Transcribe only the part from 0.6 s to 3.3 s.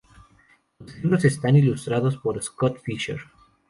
Los libros están ilustrados por Scott Fischer.